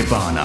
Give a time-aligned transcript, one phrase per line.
[0.00, 0.42] 俺バナ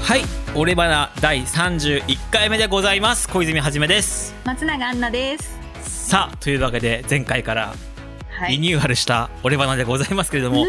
[0.00, 0.22] はい
[0.56, 5.56] オレバナ第31回目でございます小泉はじめです松永アンナです。
[6.08, 7.72] さあというわけで前回から
[8.30, 8.54] はい。
[8.54, 10.68] リニューアルしたオレバナでございますけれども、うん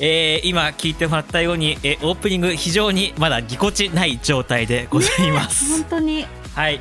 [0.00, 6.26] えー今聞いてもらったように、えーオープニング非常にまだぎこちない状態でございます、本当に。
[6.52, 6.80] はい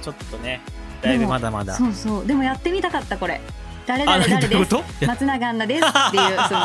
[0.00, 0.60] ちょっっとね
[1.00, 2.26] だいぶまだまだそうそう。
[2.26, 3.40] でもやってみたかったこれ。
[3.86, 5.06] 誰あ々誰です。
[5.06, 5.84] 松永アンナです。
[5.84, 6.60] っていうその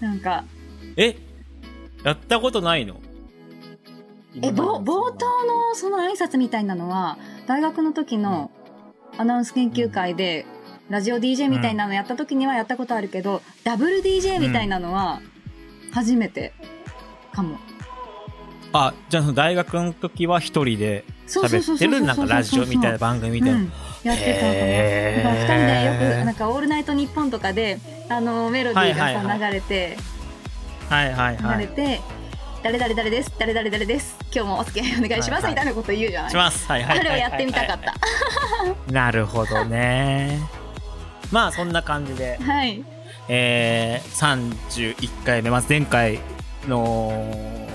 [0.00, 0.44] なんか。
[0.96, 1.16] え？
[2.04, 3.00] やったことないの？
[4.42, 8.50] えぼ冒頭のその挨拶みたいなのは大学の時の
[9.18, 10.46] アナウンス研究会で
[10.88, 15.20] ラジオ DJ みたいなのやった時にはやったことあるけど、ダブル DJ みたいなのは
[15.92, 16.52] 初めて
[17.32, 17.58] かも。
[18.72, 24.52] あじゃあその大学の時は一人で喋ってるなんかラジオみたいな番組みたいな、うん、やってたかも。
[24.54, 25.24] へー。
[25.24, 29.96] だから二人でよくなんか「オールナイトニッポン」とかであのメロディーがさ、流れて
[30.88, 31.58] はいはいはい。
[31.58, 32.00] 流れて
[32.62, 36.66] 「誰々誰です誰々誰です今日もお付き合いお願いします」みたいなこと言うじゃない、します。
[36.66, 37.94] はいはいはいあれをやってみたかった。
[38.92, 40.40] なるほどね。
[41.30, 42.38] まあそんな感じで。
[42.40, 42.82] はい。
[43.28, 45.50] えー、31回目。
[45.50, 46.18] まず前回
[46.66, 47.68] の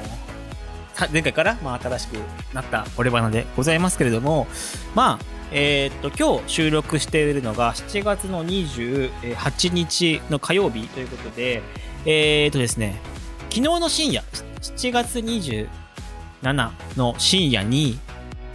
[0.95, 2.17] さ前回から、まあ、新しく
[2.53, 4.47] なった「俺バナ」でございますけれども
[4.95, 11.61] まあえーっと今日収録しているのが7月の28日の火曜日ということで
[12.05, 12.99] えーっとですね
[13.49, 14.23] 昨日の深夜
[14.61, 15.67] 7月27
[16.97, 17.99] の深夜に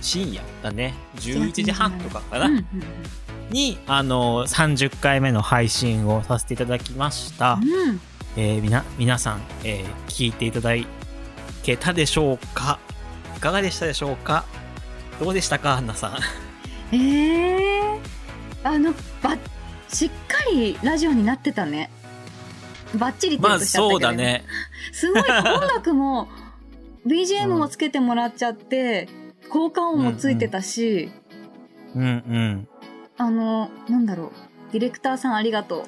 [0.01, 2.65] 深夜だね11時半とかかな、うんうんうん。
[3.51, 7.55] に、あの、30回目の配信をさせていただきました。
[7.55, 8.01] うん。
[8.37, 10.71] えーみな、皆さん、えー聞いていただ
[11.65, 12.79] けたでしょうか？
[13.37, 14.45] いかがでしたでしょうか？
[15.19, 15.73] どうでしたか？
[15.79, 16.19] アンナさん。
[16.93, 17.99] えー、
[18.65, 18.93] あの
[19.23, 19.37] ば
[19.89, 21.91] しっかりラジオになってたね
[22.95, 24.45] バッチリってしちゃったけどそうだね。
[24.93, 25.29] すごい音
[25.69, 26.29] 楽も
[27.07, 29.09] BGM もつけてもらっちゃって
[29.49, 31.11] 効果音もついてたし、
[31.95, 32.69] うんうん。
[33.17, 35.87] あのなんだろうディレクターさんありがと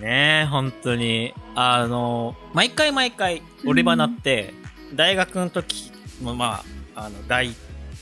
[0.00, 1.32] ねえ、本当に。
[1.54, 4.52] あの、毎回毎回、俺バナって、
[4.92, 6.64] 大学の時も、まあ、
[6.94, 7.54] あの、第、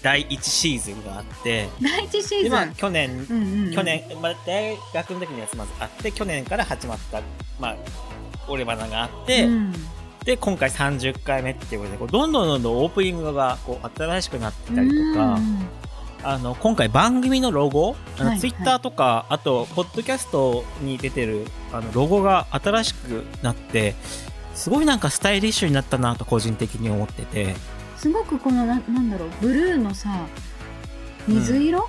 [0.03, 3.75] 第1シーズンがあって、う第一シーズ今、ン去年、うんうんうん。
[3.75, 7.23] 去年、まあ、大学の時のやつまずあって、去年から始まった、
[7.61, 7.77] まあ、
[8.49, 9.73] 俺バナがあって、うん。
[10.25, 15.69] で、今回30回目っていうことで、こうどんどんどんどんオープニングがこう新しくなってきたりとか、うん。
[16.25, 23.95] あの、今回番組のロゴ、あの、ツイッターとか、あと、ポッドキャストに出てる、あの、ロゴが新しくなって、
[24.55, 27.57] すごいなんかスタイリッシュになったなと個人的に思ってて、
[28.03, 30.27] すごくこのななんだろうブルーのさ
[31.29, 31.89] 水色、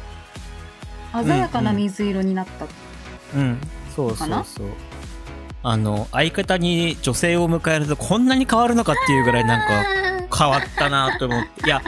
[1.12, 2.68] 鮮やかな水色になった、
[3.36, 3.58] うん、
[3.96, 4.68] そうそかなうそう。
[5.64, 11.66] あの、相方に女性を迎えるとこんなに変わるのかっていうぐらいなんか変わったなと思って。
[11.66, 11.82] いや、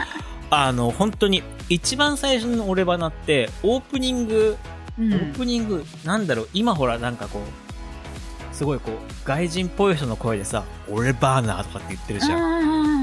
[0.50, 4.56] あの、本当に、一番最初の俺バナって、オープニング、
[4.98, 5.14] うん。
[5.14, 8.94] オープニング、なんだろう、今ほら、なんかこう、すごいこう、
[9.24, 12.95] 外人っぽい人の声でさ、俺バーナーとかって言ってるじゃん。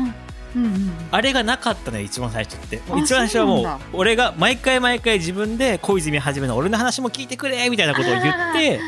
[0.56, 0.92] うんうん。
[1.12, 2.82] あれがなかったのよ、一番最初って。
[2.90, 8.80] あ一番最初はもう俺が毎回毎回自分で小泉はじめの俺の話も聞いてくれみたいなことを言って、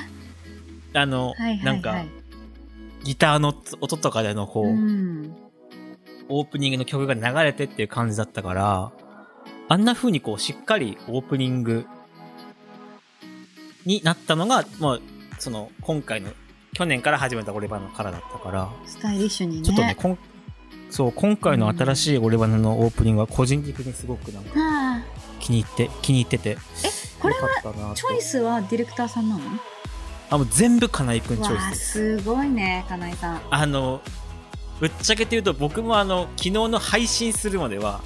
[0.94, 1.66] あの、はいはいはい。
[1.66, 2.04] なんか、
[3.04, 5.36] ギターの音とかでのこう、うん。
[6.28, 8.92] オープニングの曲が流れてっていう感じだったから、
[9.68, 11.86] あんな風にこう、しっかりオープニング
[13.86, 15.00] になったのが、まあ、
[15.40, 16.32] その、今回の、
[16.74, 19.64] 去年から始めたオレバナからだったから、スタイリッシュにね。
[19.64, 19.96] ちょっとね、
[20.90, 25.04] そう、今回の新しいオレバナのオープニングは個人的にすごくなんかあ。
[25.40, 26.50] 気に入って、気に入ってて。
[26.52, 26.58] え
[27.20, 29.42] これはチョイスはディレクターさんなの？
[30.30, 32.18] あ、もう全部金井くんチョイスです。
[32.18, 33.42] すごいね金井さん。
[33.50, 34.02] あの、
[34.80, 38.02] ぶっちゃけて言うと僕もあの、昨日の配信するまでは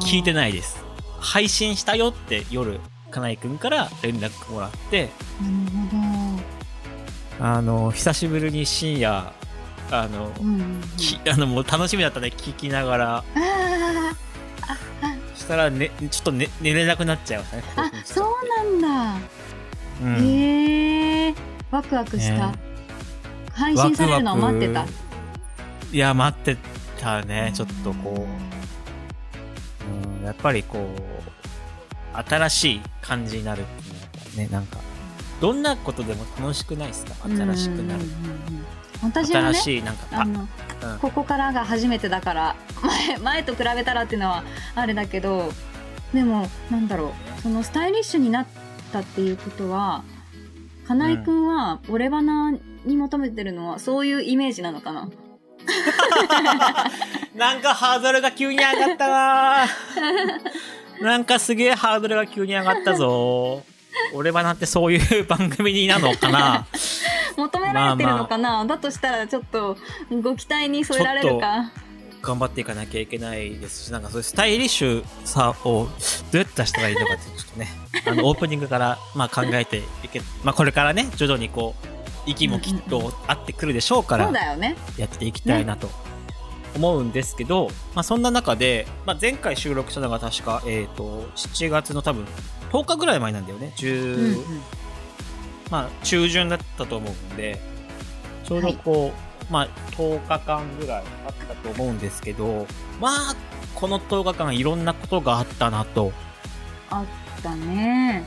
[0.00, 0.84] 聞いてないです。
[1.18, 2.80] 配信したよって夜、
[3.10, 5.08] 金井くんから連絡もらって、
[5.40, 5.48] な
[5.90, 5.98] る
[7.38, 9.32] ほあの、久しぶりに深夜、
[10.02, 10.80] あの、どうんうんうん。
[10.96, 13.24] き あの、もう楽しみだったね、聞きながら、
[15.34, 17.62] したらね、ちょっと、ね、寝れなくなっちゃいましたね。
[17.74, 19.20] 興あそうなんだ、
[20.02, 20.26] うん。
[20.26, 21.34] へえ
[21.70, 22.54] ワクワクした、ね。
[23.52, 24.84] 配信されるのを待ってた。
[25.92, 26.56] いや、待って
[27.00, 30.18] たね、ちょっとこう。
[30.18, 34.78] うん、やっぱりこう、新しい感じになるっていうのはね、なんか、
[35.40, 37.14] どんなことでも楽しくないですか？
[37.24, 37.44] 新しくなる。
[37.44, 38.64] うんうんうんうん
[39.02, 40.98] 私はね新しいなんかあのうん。
[41.00, 44.44] ここからが初めてだから 前前と比べたらっていうのは
[44.74, 45.52] あれだけど
[46.12, 48.46] でもなんだろうそのスタイリッシュになっ
[48.92, 50.02] たっていうことは
[50.86, 52.52] 金井くんは俺花
[52.84, 55.08] に求めてるのはそういうイメージなのかな？
[57.34, 59.66] なんかハードルが急に上がったな。
[61.00, 63.62] なんかすげえハードルが急に上がったぞ。
[64.12, 66.66] 俺はなんてそういう番組になのかな
[67.36, 69.76] 求められてるのかな、だとしたらちょっと
[70.22, 71.72] ご期待に添えられるか。
[72.24, 75.88] 頑張っていかなきゃいけないですし、なんかそういうスタイリッシュさをど
[76.32, 77.68] うやって出したらいいのかってちょっとね、
[78.08, 81.86] あの、オープニングから、まあ考えていけ、まあこれからね、徐々にこう、
[82.26, 84.32] 息もきっと合ってくるでしょうから
[84.96, 85.90] やっていきたいなと
[86.74, 92.26] 思うんですけど、まあそんな中で、まあ前回収録したのが確か、えっ、と、7月の多分、
[92.72, 93.74] 10日ぐらい前なんだよね。
[93.76, 94.44] 10、うんうん
[95.70, 97.60] まあ中旬だったと思うんで、
[98.44, 99.12] ちょうどこ
[99.50, 102.66] う、まあ10日間ぐらいあったと思うんですけど、
[103.00, 103.36] まあ、
[103.74, 106.12] この10日間いろんなことがあったなと。
[106.90, 108.24] あったね。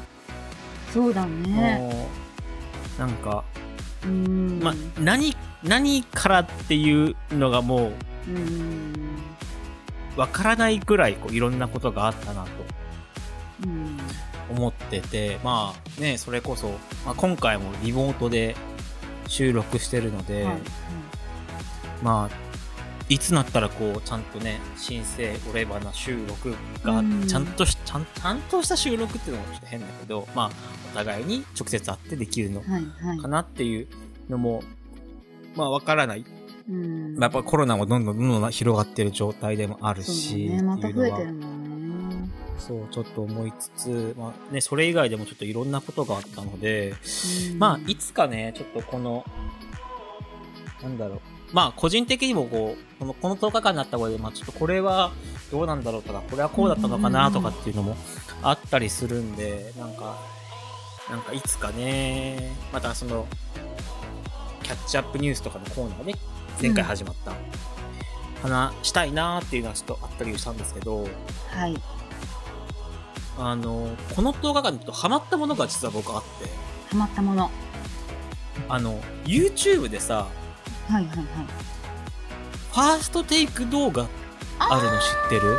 [0.93, 2.07] そうだね。
[2.97, 3.43] なんか、
[4.03, 4.59] うん。
[4.61, 7.91] まあ、何、何からっていうのがも
[8.27, 8.93] うん。
[10.15, 12.49] うわからないぐらいこういろんなことがあったなと。
[13.65, 13.97] うん
[14.49, 16.69] 思ってて、まあね、それこそ、
[17.05, 18.55] まあ、今回もリモートで
[19.27, 20.57] 収録してるので、はい。
[22.03, 22.47] まあ、
[23.09, 30.51] いつなったらこう、ちゃんとね、申請、オレバな収録がうん、ちゃんとし、ちゃん、ちゃんとした収録っていうのもちょっと変だけど、まあ、
[30.93, 32.71] お互いに直接会ってできるのはい
[33.05, 33.17] はい。
[33.19, 33.87] かなっていう
[34.29, 34.63] のも、
[35.55, 36.25] まあ、わからない。
[36.69, 37.15] うん。
[37.17, 40.61] まあやっぱコロナもどんどんどんどん広がってる状態でもあるし、だね。
[40.63, 41.56] また増えっていうのはてるもんね
[42.57, 46.95] そう、ちょっと思いつつ、まあね、それ以外でもちょっといろんなことがあったので、
[47.51, 47.59] うん。
[47.59, 49.25] まあ、いつかね、ちょっとこの、
[50.81, 51.21] なんだろう。
[51.53, 55.11] まあ、個人的にもこう、この、この10日間になったことで、まあ、ちょっとこれは
[55.51, 57.95] どうなんだろうとか、これはこうだったのかなとかっていうのも
[58.41, 60.17] あったりするんで、なんか、
[61.09, 63.27] なんかいつかね、またその、
[64.63, 66.15] キャッチアップニュースとかのコーナーね、
[66.61, 67.31] 前回始まった、
[68.41, 71.07] 話したいなーっていうのはちょっとあったりしたんですけど、
[71.49, 71.96] はい
[73.37, 76.49] あの、この10日間でちょっとハマったものが実は僕あって、
[76.89, 77.43] ハマったもの。
[77.43, 77.49] は
[78.69, 80.27] あの、YouTube でさ、
[80.89, 81.15] いはいはい。
[81.15, 84.07] ファーストテイク動画
[84.59, 85.57] あるの知ってる？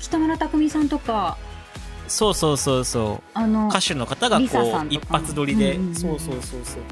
[0.00, 1.36] 北村匠海さんとか。
[2.08, 3.22] そうそうそうそう。
[3.34, 5.94] あの歌手の方がこう、一発撮りで、うんうんうんうん。
[5.96, 6.82] そうそうそうそう。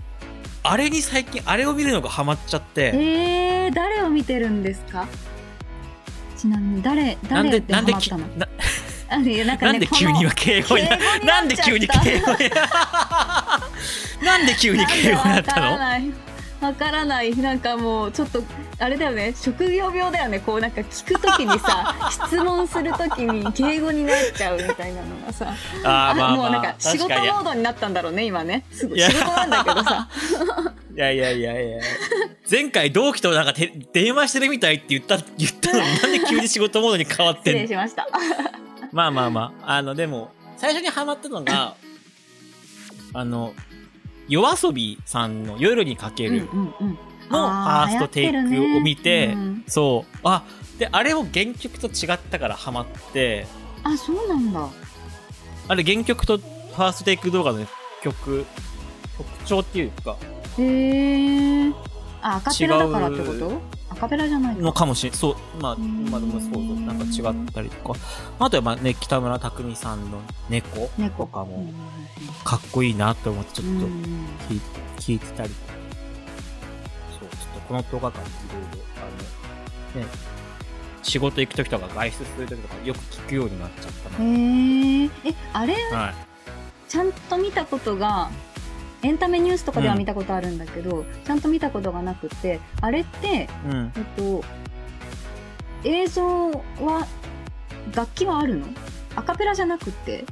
[0.63, 5.07] あれに最近、あれを見るのがハマっちゃって、えー、誰を見てるんですか？
[6.37, 8.27] ちなみに誰なんで、誰ハマったの？
[8.37, 8.59] なあいや
[9.17, 10.85] なんかね なんで急に敬語に
[11.25, 12.51] な、 んで急に敬語に
[14.23, 15.79] なんで急にの敬語になったの？
[15.79, 16.13] ない。
[16.61, 17.37] わからない。
[17.37, 18.43] なんかもうちょっと
[18.79, 19.35] あれだよね。
[19.39, 20.41] 職業病だよね。
[20.41, 25.55] こうなんか聞くときにさ 質問するときに敬語になっちゃうみたいなのがさ。
[25.85, 28.65] あーまあもうなんまあか仕事モードになったんだろうね今ね。
[28.73, 29.01] すぐい。
[29.01, 29.11] や。
[29.11, 30.09] 仕事なんだけどさ
[30.95, 31.79] いやいやいやいや。
[32.51, 37.61] 前回同期となんかて電話してるみたいって言った、言ったのになんで急に仕事モードに変わってんの？
[37.61, 38.07] 失礼しました
[38.95, 39.73] まあまあまあ。
[39.73, 41.75] あの、でも、最初にハマったのが、
[43.13, 43.53] あの、
[44.29, 46.87] 夜遊びさんの夜にかけるのファ
[47.31, 49.37] あーストテイクを見て、
[49.67, 50.19] そう。
[50.23, 50.45] あ、
[50.79, 53.47] で、あれを原曲と違ったからハマって、
[53.83, 54.69] あそうなんだ。
[55.69, 57.67] あれ原曲とファーストテイク動画の
[58.03, 58.47] 曲、
[59.19, 60.17] 曲調っていうか、
[60.59, 61.73] へえ
[62.23, 63.61] あアカペラだからってこ違と？
[63.97, 65.13] アカペラじゃないのかかもしれん。
[65.15, 67.99] そう、まあ、んまあでもそうそう、なんか違ったりとか。
[68.39, 71.65] あとはまあね、北村匠海さんの猫猫とかも
[72.45, 74.61] かっこいいなって思ってちょっとうん聞い
[74.99, 75.51] 聞いてたり。
[77.21, 78.21] そう、ちょっとこの10日間いろいろ、
[79.95, 80.07] あの、ね、
[81.03, 84.25] 仕事行くときとか外出するときとかよく聞くようになっちゃったな。
[84.25, 85.75] へええあれ？
[85.93, 86.15] はい。
[86.89, 88.31] ちゃんと見たことが
[89.05, 93.93] エンタメニュースとかでは見たことあるんだけど、ちゃんと見たことがなくてあれってうん。
[93.95, 94.43] えっと
[95.85, 97.07] 映像は
[97.95, 98.67] 楽器はあるの？
[99.15, 100.25] アカペラじゃなくて？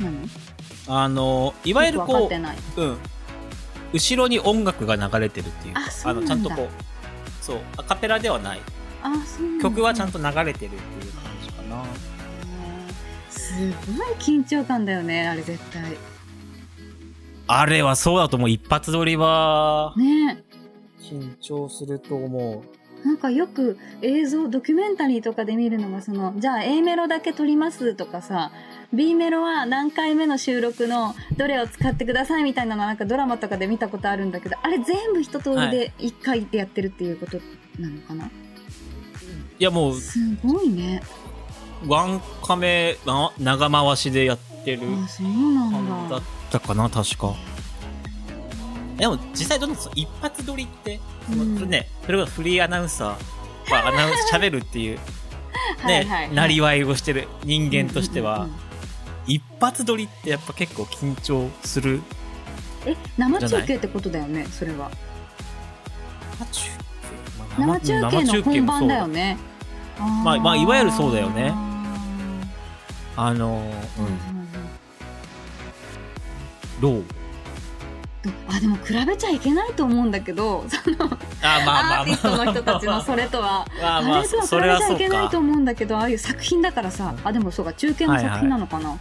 [0.00, 0.18] なの
[0.88, 2.98] あの、いわゆるこう、うん。
[3.92, 6.68] 後ろに音楽が流れてるっていうか、あの、ちゃんとこう、
[7.44, 8.60] そう、アカペラではない。
[9.02, 11.84] あそう曲はちゃんと流れてるっていう感じかな。
[13.28, 13.52] す
[13.92, 15.98] ごい緊張感だよねあれ絶対
[17.58, 18.50] あれはそうだと思う。
[18.50, 20.42] 一発撮りは、ね。
[21.00, 22.64] 緊張すると思
[23.04, 28.52] なんかよく映像ドキュメンタリーとかで見るのがそのじゃあ A メロだけ撮りますとかさ
[28.92, 37.38] B メロは何回目の収録のどれを使ってくださいみたいなのなんかドラマとかで見たことあるんだけど、あれ全部一通りで1回でやってるっていうこと
[37.80, 38.30] なのかな、い
[39.58, 41.02] やもう、すごいね。
[41.86, 46.16] ワンカメ、な長回しでやってるあ、そうなんだ。
[46.16, 46.22] だ
[46.58, 46.60] っ。
[46.60, 47.34] たかな、確か。
[48.96, 49.94] でも実際どうなんですか？
[49.96, 51.54] 一発撮りって、そのうん。
[51.56, 54.98] それね、それこそフリーアナウンサー、まあ、 アナウンス喋るっていう、
[55.86, 56.34] ね、はいはい。
[56.34, 58.56] なりわいをしてる人間としては、うんうんうん
[59.24, 62.02] 一発撮りってやっぱ結構緊張する。
[62.84, 64.90] え、生中継ってことだよね、それは。
[67.56, 69.38] 生生中継の本番だよね。
[70.24, 71.52] まあまあいわゆるそうだよね。
[73.16, 73.62] ああの
[73.98, 74.41] うん
[78.48, 81.08] あでも比べちゃいけないと思うんだけどそのあ
[81.64, 82.00] まあまあ。
[82.02, 83.66] アーティストの人たちのそれとは。
[83.80, 87.14] まあれとは比べちゃいけないかと思うんだけどああいう作品だからさ。
[87.24, 88.98] あでもそうか中継の作品なのかな、うん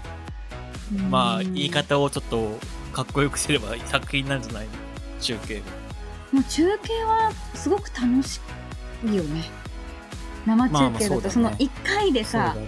[1.10, 2.60] まあ言い方をちょっと
[2.92, 4.72] かっこよくすれば作品なんじゃないの？
[5.22, 5.62] 中継
[6.34, 8.42] もう中継はすごく楽し
[9.06, 9.50] いよね。
[10.46, 11.30] 生中継だと。
[11.30, 11.56] そのそうだね。
[11.60, 12.68] 1回でさそうだ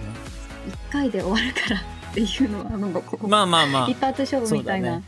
[0.88, 3.88] 1回で終わるからっていうのはなんかここまあまあまあ。
[3.90, 5.02] 一発勝負みたいな。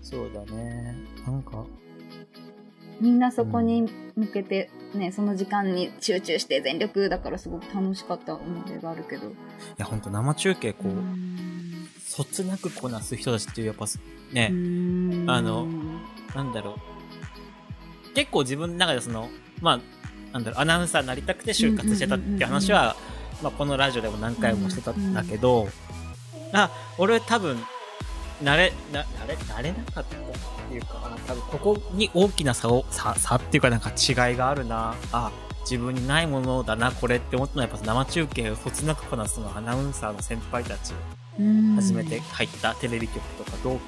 [0.00, 0.46] そうだね。
[0.46, 0.54] うん。
[0.56, 0.94] ね。
[1.26, 1.64] なんか
[3.00, 9.26] みんなそこに向けてね、その時間に集中して全力だからすごく楽しかった思い出があるけど。
[9.26, 9.30] い
[9.76, 11.88] や本当生中継こう、うん。
[11.98, 13.98] そつなくこなす人たちっていうやっぱす
[14.32, 15.24] ね、うん。
[15.28, 15.66] あの
[16.34, 16.76] なんだろ
[18.12, 18.14] う。
[18.14, 19.28] 結構自分の中でその
[19.60, 19.80] まあ
[20.32, 22.96] なんだろうアナウンサーになりたくて就活してたっていう話は、
[23.42, 25.68] まあ、このラジオでも何回もしてたんだけど、
[26.52, 27.58] あ俺多分
[28.42, 30.04] 慣れな慣れ慣れなかったっ
[30.68, 34.94] ていうかあ多分ここに大きな差を差差っていうかなんか違いがあるな。
[35.12, 35.30] あ
[35.68, 40.94] 自分にないものだなこれって思ったのはやっぱ生中継をそつなくこなすのはアナウンサーの先輩たち
[41.74, 43.80] 初めて入ったテレビ局とか同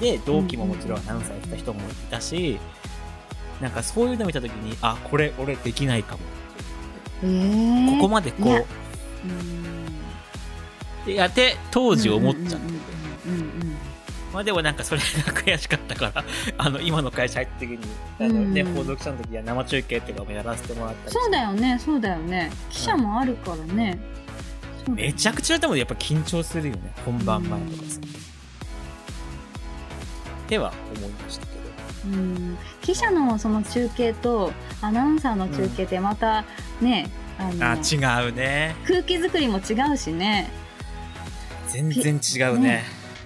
[0.00, 2.58] で同期ももちろんアナウンサーやってた人もいたし
[3.60, 6.20] なんかそういうの見た時にあこれ俺できないかも。
[7.22, 8.66] えー、ここまでこう
[11.06, 12.58] でやって当時思っちゃってて。
[13.26, 13.78] うんうんうんうん
[14.32, 16.24] まあでもなんかそれが悔しかったから
[16.58, 17.78] あの今の会社入った時に
[18.20, 18.74] あの、ねうん。
[18.74, 22.50] 報道記者の時は生中継とかもやらせてもらったりそうだよねそうだよね。
[22.70, 23.98] 記者もあるからね、そうだよね。
[24.88, 28.00] めちゃくちゃでもやっぱ緊張するよね本番前とかさ。
[30.48, 31.58] では思いましたけど。
[32.04, 32.58] うん。
[32.82, 36.44] 記者のその中継とアナウンサーの中継ってまた
[36.80, 38.74] ね、あのあ違うね。
[38.86, 40.50] 空気作りも違うしね。
[41.68, 42.82] 全然違うね。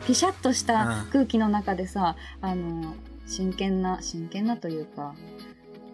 [0.06, 1.10] ピシャッとしたうん。
[1.10, 2.94] 空気の中でさ、あの
[3.26, 5.14] 真剣な真剣なというか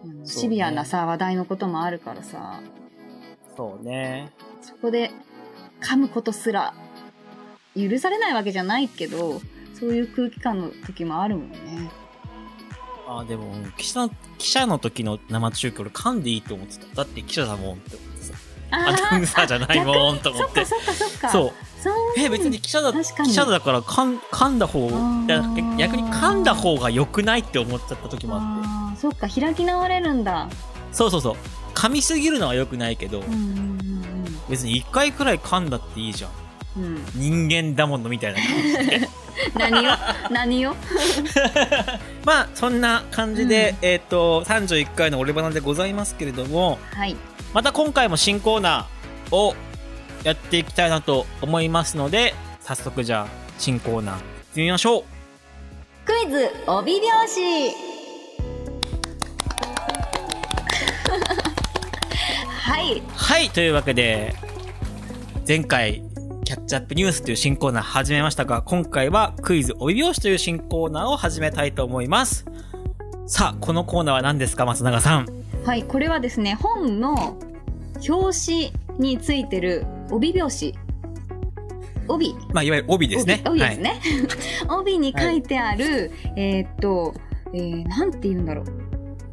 [0.03, 0.25] うね。
[0.25, 2.61] シビアなさ話題のこともあるからさ。
[3.55, 4.31] そうね。
[4.61, 5.11] そこで
[5.81, 6.73] 噛むことすら
[7.75, 9.41] 許されないわけじゃないけど
[9.79, 11.57] そういう空気感の時もあるもんね。
[13.07, 16.95] あでも記者の記者の時の生中継俺噛んでいいと思ってた。
[16.95, 17.97] だって記者だもんって
[18.71, 20.65] アナウンサーじゃないもんと思って。
[20.65, 21.29] そっかそっかそっか。
[21.29, 21.53] そう。
[22.17, 25.27] え別に記者だ記者だから噛ん噛んだ方ー。
[25.27, 29.01] じゃなくて逆に噛んだ方が良くないって思っちゃった時もあって。
[29.01, 30.49] そっか開き直れるんだ。
[30.91, 31.35] そうそうそう。
[31.73, 33.69] 噛みすぎるのは良くないけど、うんうん
[34.49, 36.31] 別に1回くらい噛んだっていいじゃん。
[36.77, 36.83] うん。
[36.83, 36.95] うん。
[36.95, 37.03] うん、
[37.47, 39.09] 人間だものみたいな感じで。
[39.55, 39.91] 何を？
[40.29, 40.75] 何を？
[42.25, 47.15] まあそんな感じで、えっ、と31回の「俺バナ」でございますけれどもはい。
[47.53, 49.55] また今回も新コーナーを
[50.23, 53.27] やっていきたいなと思いますので早速じゃあ
[53.57, 54.21] 新コーナー行っ
[54.53, 55.03] てみましょう。
[56.05, 57.41] クイズ帯拍子。
[62.61, 63.01] はい。
[63.15, 64.35] はいというわけで
[65.47, 66.03] 前回
[66.45, 72.45] キャッチアップニュースという新コーナー始めましたが今回はクイズ帯拍子という新コーナーを始めたいと思います。
[73.27, 75.38] さあこのコーナーは何ですか松永さん？
[75.65, 77.37] はい、これはですね、本の
[78.07, 80.73] 表紙についてる帯拍子。
[82.07, 82.33] 帯。
[82.53, 84.01] まあいわゆる帯ですね帯帯ですね。
[84.69, 87.13] 帯に書いてある、えーっと、
[87.53, 88.63] えー、なんて言うんだろ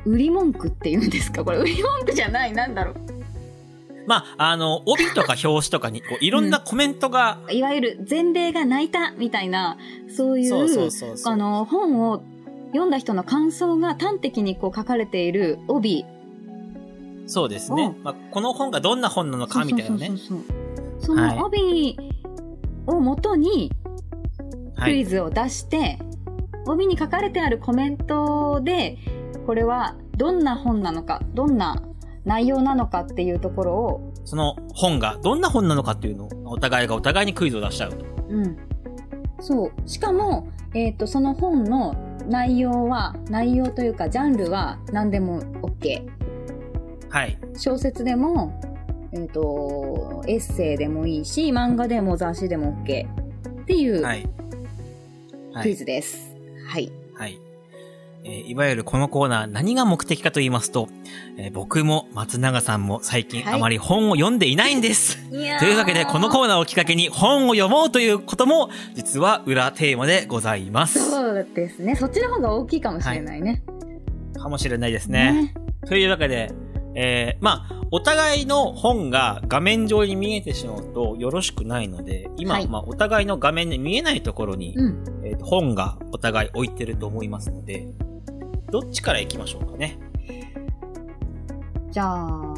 [0.04, 0.10] う。
[0.10, 1.44] 売り文句って言うんですか？
[1.44, 2.94] これ売り文句じゃないなんだろう
[4.06, 9.78] まあ、あの、帯とか表紙とかに、こう、いろんな コメントが、いわゆる全米が泣いたみたいな、
[10.16, 12.22] そういう、そうそうそうそうあの、本を
[12.70, 16.04] 読んだ人の感想が端的にこう書かれている帯。
[17.26, 17.94] そうですね。
[18.00, 20.18] うまあ、この本がどんな本なのか、みたいなねそう。
[20.18, 20.42] そう
[20.98, 21.98] その帯
[22.86, 23.70] をもとに
[24.76, 24.92] はい。
[24.92, 25.98] クイズを出して、
[26.66, 28.98] 帯に書かれてあるコメントで、
[29.46, 31.82] これはどんな本なのか、どんな
[32.24, 38.04] 内容なのかっていうところを、その本がどんな本なのかっていうのを、お互いがお互いにクイズを出しちゃうと。
[38.28, 38.56] うん。
[39.40, 39.88] そう。
[39.88, 41.94] しかも、えっ、と、その本の
[42.28, 46.15] 内容は、内容というか、ジャンルは何でも OK。
[47.16, 47.38] はい。
[47.56, 48.60] 小説でも、
[49.12, 53.06] えっ、と、エッセイでもいいし、漫画でも雑誌でも OK。
[53.08, 54.28] っていうはい。
[55.54, 55.74] はクイい。
[55.76, 56.36] ズです。
[56.68, 56.92] はい。
[57.14, 57.40] はい。
[58.22, 60.88] えーいわゆるこのコーナー何が目的かと言いますと、
[61.38, 65.18] えー僕も松永さんも最近はいあまり本を読んでいないんです。
[65.30, 71.10] いやというわけで、このコーーナーをきっかけに本を読もうということも、実は裏テーマでございます。
[71.10, 71.96] そうですね。
[71.96, 73.62] そっちの方が大きいかもしれないね。
[74.34, 75.54] かもしれないですね。
[75.86, 76.52] というわけで、
[76.98, 85.04] えー、まあ、お互いの本が画面上に見えてしまうとよろしくないので、今、はいまあ、お互いの画面で見えないところに、うん。
[85.24, 87.86] えーと本がお互い置いてると思いますので、
[88.70, 89.98] どっちから行きましょうかね？
[91.90, 92.54] じゃあ、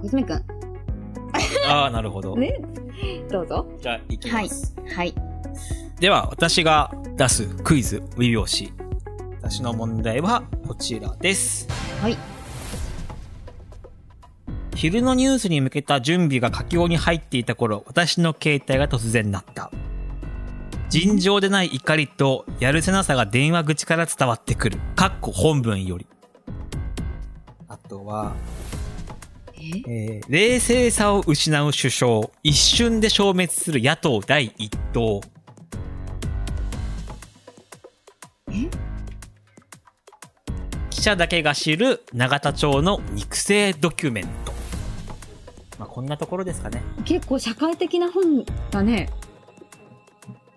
[0.00, 0.36] 小泉くん。
[1.70, 2.36] ああ、なるほど。
[2.36, 2.60] ね？
[3.30, 3.66] どうぞ。
[3.80, 4.74] じゃあ、行きます。
[4.94, 5.14] はい。
[6.00, 8.72] では、私が出すクイズ、微拍子。
[9.46, 11.68] 私の問題はこちらです。
[12.00, 12.16] はい。
[14.74, 19.70] 昼のニュースに向けた準備が佳境に入っていた頃、私の携帯が突然鳴った。
[20.88, 24.78] 尋常でない怒りとやるせなさが電話口から伝わってくる。
[24.96, 26.06] かっこ本文より。
[27.68, 28.32] あとは、
[29.52, 29.60] え？
[29.86, 35.20] えー冷静さを失う首相、一瞬で消滅する野党第一党。
[41.04, 44.52] 者だけが知る永田町の肉声ドキュメント。
[45.78, 46.82] まあ、こんなところですかね。
[47.04, 49.10] 結構社会的な本だね。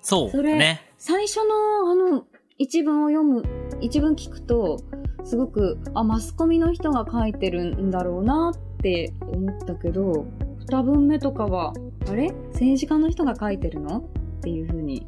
[0.01, 0.89] そうそれね。
[0.97, 2.23] 最初のあの、
[2.57, 3.43] 一文を読む、
[3.81, 4.77] 一文聞くと、
[5.25, 10.27] すごく、あ、マスコミの人が書いてるんだろうなって思ったけど、
[10.59, 11.73] 二文目とかは、
[12.09, 12.31] あれ？
[12.53, 13.97] 政治家の人が書いてるの？
[13.97, 15.05] っていうふうに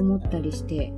[0.00, 0.92] 思ったりして、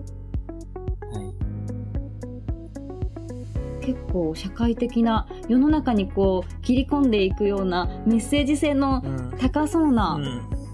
[3.85, 9.31] 結構社会的な、世の中にこう、切り込んでいくようなメッセージ性のうん。
[9.39, 10.65] 高そうなうん。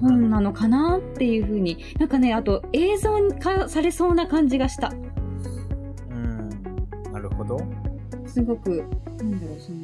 [0.00, 4.92] 本なのかなっていうふうに、なんかね、あと映像に化されそうな感じがした。
[6.10, 6.48] うん。
[7.12, 7.58] なるほど。
[8.26, 8.84] すごく、
[9.18, 9.78] なんだろう、その、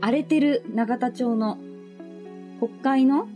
[0.00, 1.58] 荒れてる永田町の
[2.58, 3.28] 国会の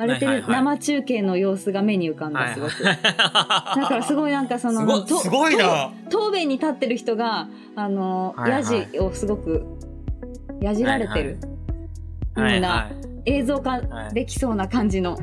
[0.00, 2.82] 荒れてるはいはいはい生中継の様子が目に浮かんだ、すごく。
[2.84, 9.64] だからすごいなんかその、すごいなと答弁に立ってる人が、あの、はいはいヤジをすごく、
[10.60, 11.38] やじられてる。
[12.34, 12.90] はいようなは
[13.26, 15.18] 映像化はいできそうな感じの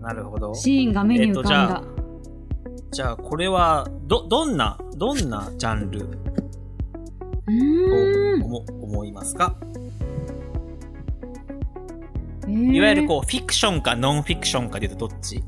[0.00, 0.02] い。
[0.02, 0.54] なるほど。
[0.54, 1.82] シーンが目に浮かんだ。
[1.84, 1.96] えっと
[2.92, 8.42] じゃあ、これは、ど、どんな、どんなジャンルうーん。
[8.42, 9.56] 思思いますか？
[9.62, 9.85] えー
[12.46, 15.42] いわゆるこう、フィクションかノンフィクションかで言うとどっち？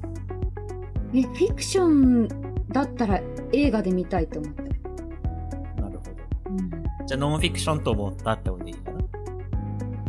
[1.15, 2.29] え、フィクション
[2.69, 3.21] だったら
[3.53, 4.63] 映画で見たいと思った。
[4.63, 6.11] なるほど。
[6.47, 6.71] うん
[7.07, 8.99] じゃあ、ノンフィクションと思ったってことでいいかな？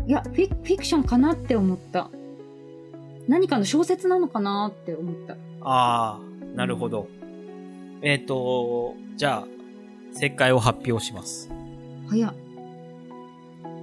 [0.08, 2.10] いやフィ、フィクションかなって思った。
[3.28, 5.34] 何かの小説なのかなって思った。
[5.62, 6.20] ああ、
[6.56, 7.08] なるほど。
[8.02, 9.48] えっ、と、じゃあ、
[10.14, 11.50] 正解を発表します。
[12.10, 12.34] 早っ。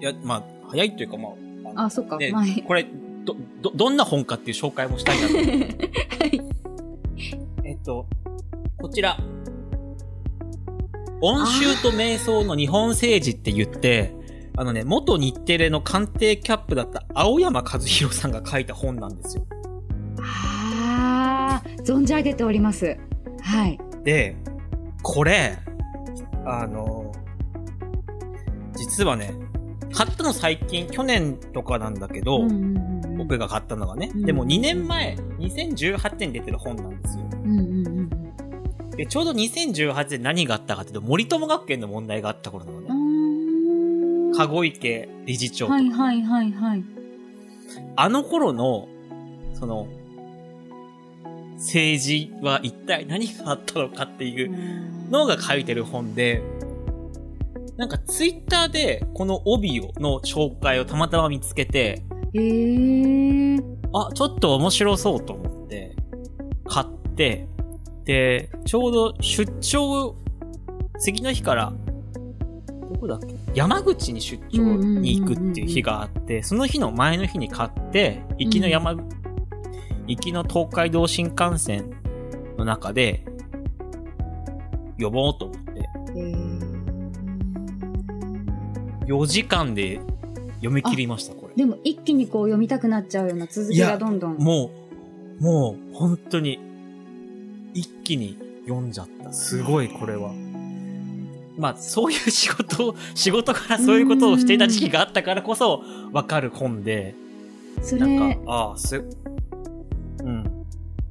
[0.00, 1.32] いや、まあ、早いというか、まあ、
[1.76, 2.16] あそっか。
[2.16, 2.32] ね。
[2.66, 2.86] これ、
[3.24, 5.34] ど、ど、どんな本かっていう紹介もしたいなと。
[7.64, 8.06] えっと、
[8.78, 9.18] こちら。
[11.20, 14.14] 音集と瞑想の日本政治って言って、
[14.56, 19.46] あのね、元日テレの官邸キャップだった青山和弘さんが書いた本なんですよ。
[20.20, 22.96] あー、存じ上げております。
[23.42, 23.78] はい。
[24.04, 24.36] で、
[25.02, 25.58] これ、
[26.44, 27.12] あの、
[28.76, 29.34] 実はね、
[29.96, 34.10] 買ったの最近、去年とかなんだけど、うんうんうん僕が買ったのがね。
[34.14, 37.24] うんでも2年前、2018年に出てる本なんですよ。
[37.44, 38.10] うんうんうん
[38.90, 42.86] で、ちょうど2018年何があったかっていうと、森友学園の問題があった頃なのね。
[42.90, 44.32] うん。
[44.36, 46.84] 籠池理事長とか、はいはいはいはい。
[47.96, 48.86] あの頃の、
[49.54, 49.88] その、
[51.56, 56.42] 政治は一体何があったのかっていうのが書いてる本で、
[57.76, 63.62] なんかツイッターでこの帯をの紹介をたまたま見つけて、へー。
[63.92, 65.94] あ、ちょっと面白そうと思って、
[66.66, 67.46] 買って、
[68.04, 70.16] で、ちょうど出張、
[70.98, 71.72] 次の日から、
[72.88, 73.34] どこだっけ？
[73.54, 78.96] 山口に出張に行くっていう日があって、その日の前の日に買って、行きの山、
[80.06, 81.90] 行きの東海道新幹線
[82.56, 83.24] の中で、
[84.98, 86.75] 呼ぼうと思って。
[89.06, 90.00] えー4時間で
[90.56, 91.54] 読み切りました、これ。
[91.54, 94.36] でも一気にこう読みたくなっちゃうような続きがどんどん。
[94.36, 94.70] も
[95.40, 96.58] う、もう、本当に、
[97.74, 99.32] 一気に読んじゃった。
[99.32, 100.32] すごい、これは。
[101.58, 107.14] まあ、そういう仕事を、 仕事からそういうことをしていた時期があったからこそ、わかる本で、
[107.82, 109.04] そなんれか、ああ、す、
[110.24, 110.44] うん。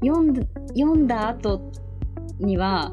[0.03, 1.71] 読んだ読んだ後
[2.39, 2.91] には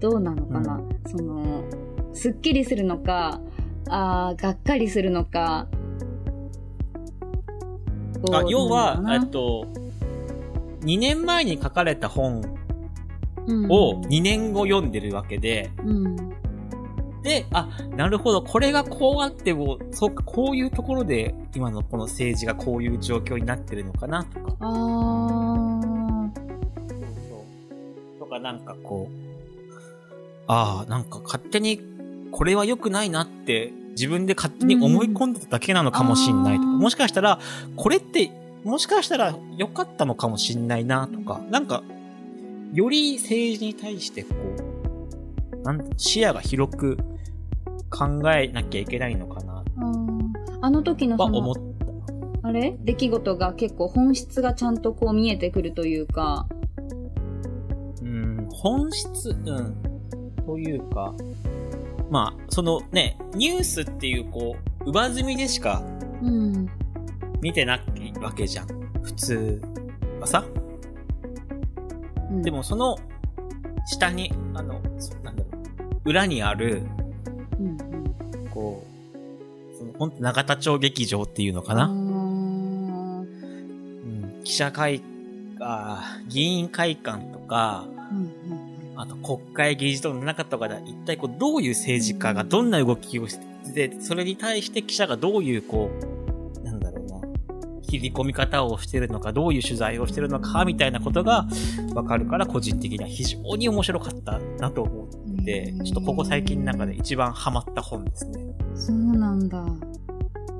[0.00, 1.64] どうなのかな、その
[2.12, 3.40] すっきりするのか
[3.88, 5.66] あーがっかりするのか。
[8.32, 9.66] あ要は、えっと、
[10.80, 12.40] 2年前に書かれた本
[13.68, 16.16] を2年後読んでるわけで、うん。
[17.22, 24.56] で、あ、なるほど、これがこうあっても、そうか、こういうところで、今のこの政治がこういう状況になってるのかな、とか。
[24.60, 26.30] あー。
[28.20, 29.14] とか、なんかこう、
[30.46, 31.80] ああ、なんか勝手に、
[32.36, 36.78] これは良くないなって、自分で勝手に思い込んでただけなのかもしんないとか、うん。
[36.80, 37.40] もしかしたら、
[37.76, 38.30] これって、
[38.62, 41.82] もしかしたら良かったのかもしんないな、とか、なんか、
[42.74, 44.34] より政治に対してこ
[45.54, 46.98] う、なんて視野が広く
[47.88, 49.64] 考えなきゃいけないのかな、
[50.60, 51.54] あの時のその
[52.42, 52.76] あれ？
[52.84, 56.46] 出来事が結構本質がちゃんとこう見えてくるというか。
[58.02, 59.74] うん、本質、うん、
[60.44, 61.14] というか、
[62.10, 65.82] まあ、そのね、ニュースっていうこう、上積みでしか
[66.22, 66.68] うん。
[67.40, 67.80] 見てない
[68.20, 68.66] わけじゃん。
[69.02, 69.60] 普通
[70.20, 70.44] はさ。
[72.30, 72.42] うん。
[72.42, 72.96] でもその
[73.86, 75.48] 下に、あの、そなんだろ
[76.04, 76.82] う、裏にある、
[78.50, 83.26] こう、その本当永田町劇場っていうのかな、うん、
[84.44, 85.02] 記者会、
[85.60, 88.22] あー議員会館とか、うんう
[88.62, 88.65] ん
[88.96, 95.90] あと国会議事堂の中とかで一体こうどういう政治家がどんな動きをしてて、それに対して記者がどういうこ
[96.58, 97.20] う、なんだろうな、
[97.82, 101.46] 切り込み方をしてるのか、どういう取材をしてるのか、みたいなことが
[101.94, 108.46] わかるから個人的には非常に面白かったなと思って、ちょっとここ最近の中で一番ハマった本ですね。
[108.74, 109.80] そうなんだうん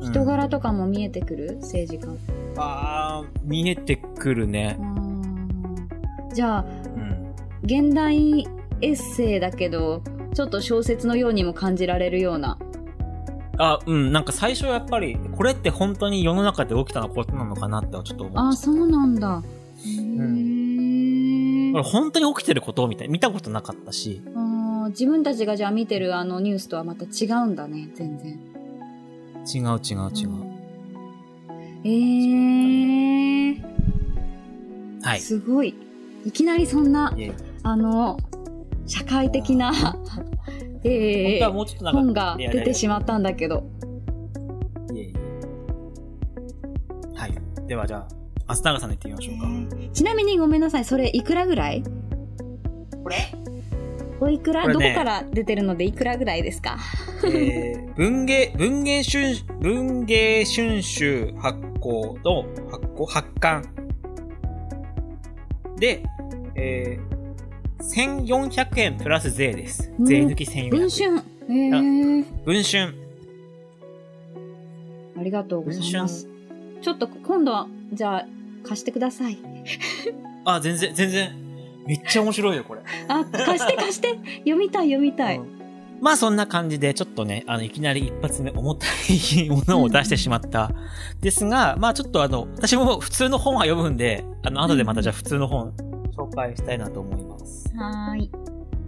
[0.03, 2.13] 人柄とかも見えてくる政治家
[2.59, 4.79] あー見えてくるね。
[6.33, 6.86] じゃあうん。
[7.63, 8.47] 現代
[8.81, 10.03] エッセイだけど
[10.35, 12.59] ちょっと小説のようにも感じられるような。
[13.59, 19.43] あ、うん、なんか最初やっぱり、これって本当に世の中で起きたことなのかなってはちょっと思っあてそうなんだ。
[19.79, 21.73] へー。
[21.73, 24.21] これ本当に起きてることみたい見たことなかったし、
[24.89, 28.39] 自分たちがじゃあ見てるあのニュースとはまた違うんだね全然。
[29.47, 30.31] 違う違う違う。
[31.85, 33.63] えー、
[35.03, 35.21] はい。
[35.21, 35.75] すごい
[36.27, 37.15] いきなりそんな
[37.63, 38.17] あの
[38.87, 39.73] 社会的な
[40.85, 41.53] えー
[41.93, 43.65] 本が出てしまったんだけど。
[44.95, 45.13] いえいえ。
[47.19, 47.33] はい。
[47.67, 48.09] ではじゃあ、
[48.47, 49.77] 松永さんで言ってみましょうか。
[49.93, 51.83] ちなみにごめんなさいそれいくらぐらい？
[53.03, 53.17] これ？
[54.21, 54.73] おいくら、ね。
[54.73, 56.77] どこから出てるのでいくらぐらいですか？
[57.25, 63.65] えー、文芸、文芸春、文芸春秋発行の発行、発刊。
[65.79, 66.05] で、
[66.57, 69.93] えー、1400円プラス税です。
[69.99, 70.71] うん税抜き1400円。
[70.71, 73.07] 文春えー、文春。
[75.19, 76.29] ありがとうございます
[76.83, 78.27] ちょっと今度はじゃあ
[78.63, 79.39] 貸してください
[80.45, 81.35] あ、全然、全然。
[81.87, 82.83] めっちゃ面白いよ、これ。
[83.09, 85.57] あ貸して貸して読みたい読みたい、うん
[86.01, 90.71] まあそんな感じで、ちょっとね、あの、いきなり一発目重たいものを出してしまった。
[91.23, 95.73] ですが、まあちょっとあの、私も普通の本は読むんで、あの、後でまたじゃあ普通の本
[96.31, 97.69] 紹介したいなと思います。
[97.69, 98.31] じゃはーい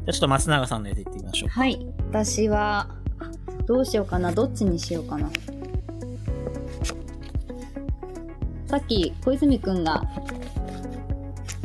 [0.06, 1.48] あちょっと松永さんのやつ行ってみましょう。
[1.50, 1.86] はい。
[2.10, 2.88] 私は
[3.66, 4.32] どうしようかな。
[4.32, 5.30] どっちにしようかな。
[8.66, 10.02] さっき小泉くんが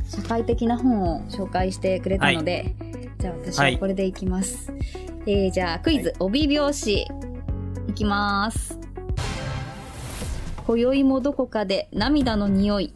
[0.07, 2.75] 社会的な本を紹介してくれたので、
[3.19, 4.71] じゃあ私はこれでいきます、
[5.25, 7.07] えー、じゃあクイズ、帯拍子。
[7.89, 8.79] いきます。
[10.65, 12.93] 今宵もどこかで涙の匂い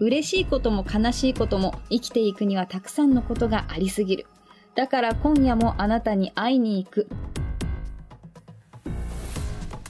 [0.00, 4.26] 嬉しいことも悲しいことも生きていくにはたくさんのことがありすぎる。
[4.74, 7.08] だから今夜もあなたに会いに行く。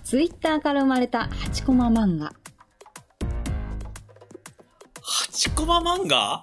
[0.03, 2.33] ツイッターから生まれた8コマ漫画。
[5.31, 6.42] 8コマ漫画？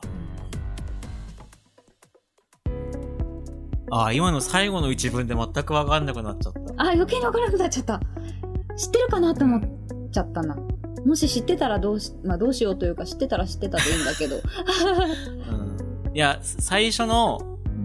[3.92, 6.60] あ、今の最後の一文で全くわかんなくなっちゃった。
[6.84, 8.00] あ余計に分からなくなっちゃった。
[8.78, 9.62] 知ってるかなと思っ
[10.12, 10.56] ちゃったな
[11.06, 14.40] もし知ってたらどうし,、まあ、どうしようというか知ってたら知ってたでいいんだけどう
[16.10, 16.16] ん。
[16.16, 17.40] いや、最初の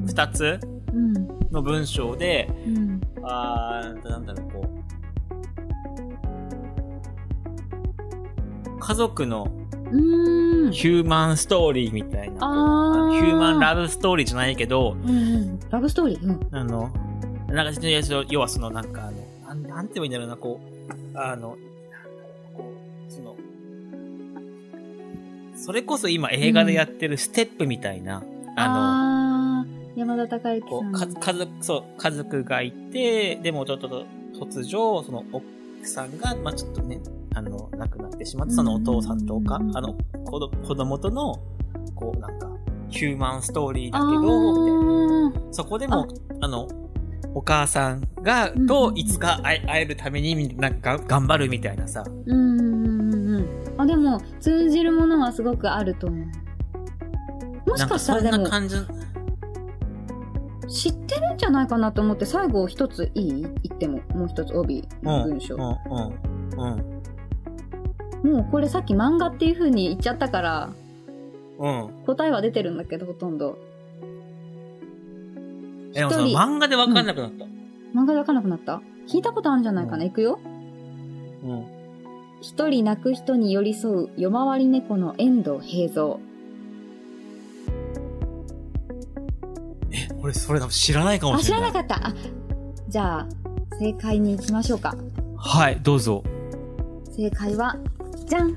[0.06, 0.59] 二つ
[0.92, 1.12] うん。
[1.50, 3.00] の文章で、うん。
[3.22, 4.68] あー、なんだろう、こ
[8.76, 8.78] う。
[8.78, 9.46] 家族の。
[9.92, 12.37] ヒューマンストーリーみたいな。
[13.12, 15.61] ヒューマンラブストーリーじゃないけど、うんうん。
[15.68, 16.24] ラブストーリー？
[16.24, 16.48] うん。
[16.52, 16.92] あの、
[17.48, 17.80] なんか、
[18.28, 20.61] 要はその、なんか、あの、なんなんて言えばいいんだろうな、こ
[21.14, 21.56] う、あの、
[25.60, 28.22] それこそ今映画でやってるステップみたいな、
[28.56, 30.76] ああー山田孝之さ。
[30.76, 35.44] うんか家族、そう、家族がいて、でもちょっと突如、その奥
[35.84, 37.00] さんが、まあちょっとね、
[37.34, 39.94] あの、亡くなってしまって、そのお父さんとか、うんあの、
[40.24, 41.38] 子ど子供との、
[41.94, 42.48] こう、なんか、
[42.88, 45.50] ヒューマンストーリーだあけど、みたいな。
[45.50, 46.08] ーそこでも、
[46.40, 46.68] あの、
[47.34, 52.02] お母さんが、うんと、いつか会えるために、なんか、頑張るみたいなさ。
[52.06, 52.69] うんうんうんうん。
[53.80, 57.70] あ、でも、通じるものはすごくあると思う。
[57.70, 58.48] もしかしたらでも。
[60.68, 63.42] 知ってるんじゃないかなと思って、最後一ついい？
[63.42, 65.56] 言っても、もう一つ帯の文章。
[65.56, 66.72] うん、うん、
[68.22, 68.32] うん。
[68.32, 70.70] もうこれさっき漫画っていう風に言っちゃったから、
[71.58, 71.90] うん。
[72.06, 73.58] 答えは出てるんだけど、ほとんど。
[75.92, 77.44] え、でもその一人漫画でわかんなくなった。
[77.98, 78.80] 漫画でわかんなくなった？
[79.08, 80.38] 聞いたことあるんじゃないかな、いくよ。
[81.42, 81.66] うん。
[82.40, 86.16] 一人泣く人に寄り添う夜回り猫の遠藤平蔵。
[89.92, 91.66] え、俺それ多分知らないかもあ、知しれな。
[91.66, 92.07] らないかった。
[92.09, 92.14] あ、
[92.88, 93.26] じゃあ、
[93.79, 94.94] 正解に行きましょうか。
[95.37, 96.22] はい、どうぞ。
[97.14, 97.76] 正解は、
[98.26, 98.57] じゃん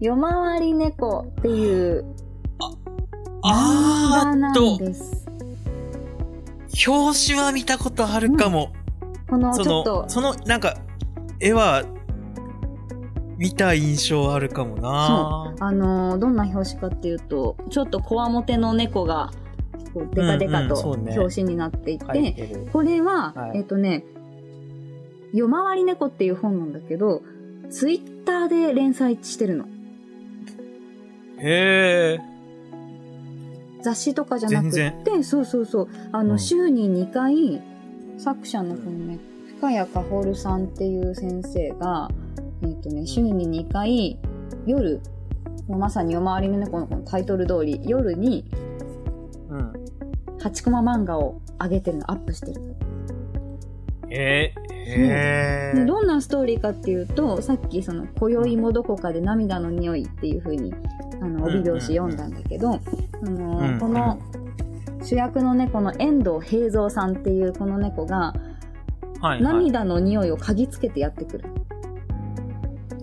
[0.00, 2.04] 夜回り猫っていう
[3.42, 5.26] 漫画なあーっと、んです。
[6.86, 8.72] 表紙は見たことあるかも。
[9.30, 10.76] このその、ちょっと、その、なんか、
[11.40, 11.84] 絵は、
[13.36, 15.54] 見た印象あるかもな。
[15.60, 19.30] あのーどんな表紙かっていうと、ちょっとこわもての猫が、
[19.92, 21.18] こう、デカデカとうんうんそうね。
[21.18, 22.68] 表紙になっていて、書いてる。
[22.72, 23.58] これは、はい。
[23.58, 24.04] えっ、とね、
[25.32, 27.22] 夜回り猫っていう本なんだけど、
[27.70, 29.64] ツイッターで連載してるの。
[31.38, 32.20] へえ。
[33.82, 36.38] 雑誌とかじゃなくて、そうそうそう、あの、うん。
[36.38, 37.60] 週に2回、
[38.16, 39.18] 作者のこのね、
[39.58, 42.08] 深谷かほるさんっていう先生が、
[42.64, 44.18] えっ、とね、週に2回、
[44.66, 45.00] 夜、
[45.68, 48.44] もうまさに夜回りの猫のこのタイトル通り、夜に
[49.50, 49.72] うん。
[50.38, 52.60] 8コマ漫画を上げてるの、アップしてる
[54.10, 54.52] え。
[54.70, 55.72] へえ。
[55.74, 60.74] でどんなストーリーかっていうとさっきその「今宵もどこかで涙の匂い」っていう風に
[61.20, 64.18] あの帯表紙読んだんだけど、あのうんこの
[65.02, 68.34] 主役の猫の遠藤平蔵さんっていうこの猫が
[69.20, 69.54] はい、はい。
[69.54, 71.44] 涙の匂いを嗅ぎつけてやってくる。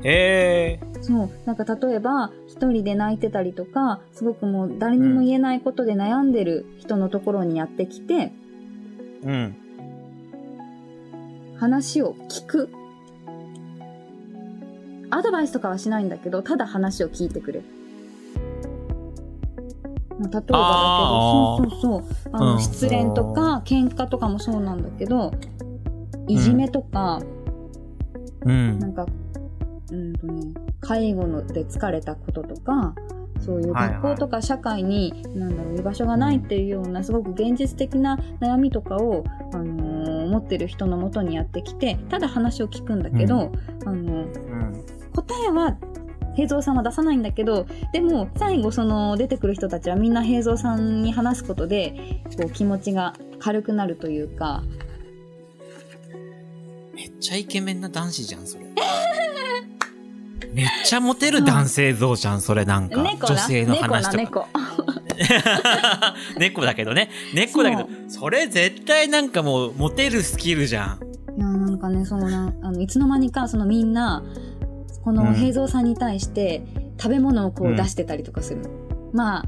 [0.03, 1.01] へえ。
[1.01, 1.29] そう。
[1.45, 8.31] なんか例えば一人で泣いてたりとかすごくもう誰にも言えないことで悩んでる人のところにやってきて
[9.23, 9.55] うん。
[11.57, 12.69] 話を聞く。
[15.11, 17.65] アドバイスとかはしないんだけどただ話を聞いてくれる。
[20.19, 22.29] まあ例えばだけどそうそうそう。
[22.31, 22.61] あの、うん。
[22.61, 25.33] 失恋とか喧嘩とかもそうなんだけど
[26.27, 27.21] いじめとか、
[28.45, 28.79] うん。
[28.79, 28.87] な。
[28.87, 29.05] んか
[29.91, 32.95] うんとね介護ので疲れたこととか
[33.39, 39.91] そういう学校とか社会に、なんだろう居場所がないっていうようなすごく現実的な悩みとかを、あのー
[40.31, 43.51] 持ってる人のもとにやってきてただ話を聞くんだけど、
[43.85, 44.85] あのうん。
[45.13, 45.75] 答えは
[46.35, 54.63] 平蔵さんは出さないんだけどでも最後その出てくる人たちはみんな平蔵さんに話すことでこう気持ちが軽くなるというか
[56.95, 58.65] めっちゃイケメンな男子じゃん、それ。
[60.53, 62.97] めっちゃモテる男性像じゃん、それなんか。
[62.97, 64.47] 女性の猫話とか。
[64.53, 67.09] な 猫猫だけどね。
[67.33, 71.11] 猫だけど、それ絶対なんかもう、モテるスキルじゃん。
[71.37, 74.23] いやなんかねそのなあのいつの間にかそのみんな
[75.03, 76.63] このうん平蔵さんに対して
[76.97, 78.69] 食べ物をこううん出してたりとかするの、
[79.13, 79.45] まあ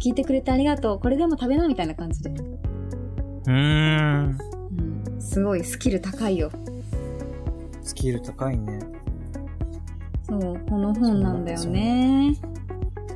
[0.00, 4.38] 聞いてくれてありがとうこれでも食べなみたいな感じで、うーん。
[5.12, 6.50] うん、すごいスキル高いよ
[7.82, 8.80] スキル高いね。
[10.30, 12.36] そうこの本なんだよね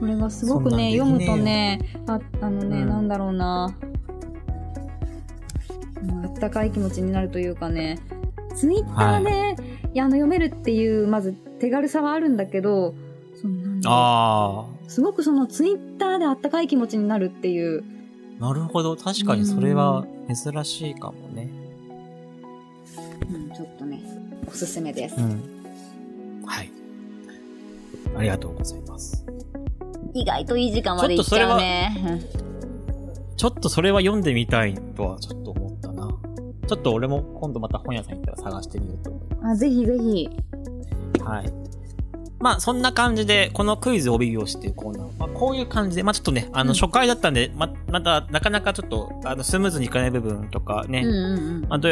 [0.00, 3.74] これがすごくね読むとねああのね、うんなんだろうな
[6.24, 8.00] あったかい気持ちになるというかね
[8.56, 9.62] ツイッターで、
[9.94, 12.94] いやあの読めるっていうまず手軽さはあるんだけど
[13.40, 17.84] そのなんあすごくそのツイッターであったかい気持ちになるっていう。
[18.40, 18.46] あ。
[18.46, 18.96] なるほど。
[18.96, 21.50] 確かにそれは珍しいかもね。
[23.32, 24.02] うん、ちょっとね、
[24.46, 25.16] おすすめです。
[25.16, 25.53] うん。
[28.14, 28.20] はい。
[28.20, 29.26] ありがとうございます。
[30.14, 32.22] 意外といい時間までいっちゃうね。
[33.36, 36.08] ちょっとそれは読んでみたいとはちょっと思ったな。
[36.68, 40.30] ちょっと俺も今度また本屋さん行ったら探してみようと思いまあ、ぜひぜひ。
[41.18, 41.22] す。
[41.24, 41.52] はい。
[42.44, 51.72] まあ、そんな感じで、このクイズ帯拍子っていうコーナー、まあ、こういう感じで、まあちょっとね、あの、うん初回だったんで、ま、まだ、なかなかちょっと、あの、スムーズにいかない部分とかね、うんうんうん。
[51.72, 51.88] あと、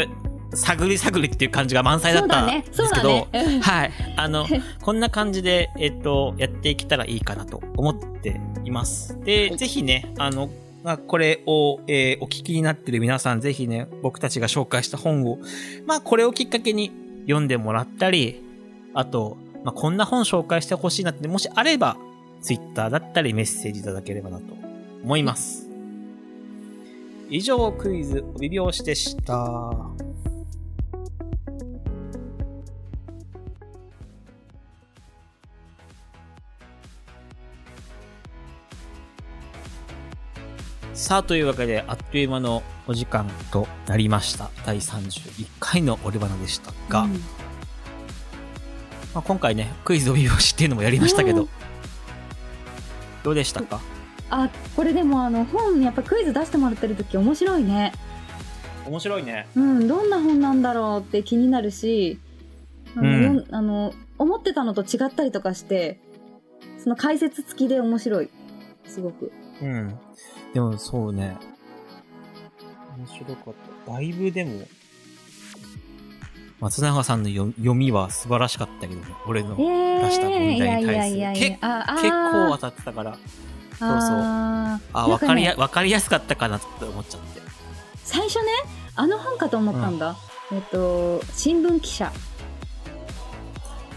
[0.54, 2.64] 探り探りっていう感じが満載だったんで。
[2.72, 3.60] すけど、ね。
[3.62, 3.92] はい。
[4.16, 4.46] あの、
[4.82, 9.18] こんな感じで、えっと、やっていけたらいいかなと思っています。
[9.24, 10.50] で、はいぜひね、あの、
[10.82, 15.38] まあ、これを、えーお聞きになってる皆さん、ぜひね、僕たちが紹介した本を、
[15.86, 18.42] まあ、これをきっかけに読んでもらったり、
[18.94, 21.96] あと、まあ、こんな本紹介してほしいなって、もしあれば、
[22.40, 24.56] ツイッターだったりメッセージいただければなと
[25.04, 25.68] 思います。
[27.30, 29.72] 以上、クイズ、帯拍子でした。
[41.02, 44.50] さあ、というわけで、あっという間のお時間となりました。
[44.64, 47.18] 第31回のオレバナでしたが、うんま
[49.16, 51.48] あ、今回ね、クイズ帯拍子っていうのもやりましたけど、うん
[53.24, 53.80] どうでしたか？
[54.30, 57.92] あ、これでもあの、本、やっぱクイズ出してもらってる時面白いね。
[58.86, 59.48] 面白いね。
[59.56, 62.20] うん、どんな本なんだろうって気になるし、
[62.96, 63.12] あの、う
[63.42, 65.98] んあの思ってたのと違ったりとかして、
[66.78, 68.30] その解説付きで面白い。
[68.86, 69.32] すごく。
[69.60, 69.98] うん。
[70.54, 71.36] でもそうね。
[72.98, 73.54] 面白かっ
[73.86, 73.92] た。
[73.92, 74.66] だいぶでも、
[76.60, 79.06] 松永さんの読読みは素晴らしかったけどね。
[79.26, 79.56] 俺の。
[79.58, 83.20] えー、出した問題に対するいやいやいやいや結構当たってたから、そう
[83.78, 87.40] そうあーあ、なんかねわかりや、わかりやすかったかなって思っちゃって。
[88.04, 88.52] 最初ね
[88.94, 90.16] あの本かと思ったんだ、
[90.52, 92.12] えっと新聞記者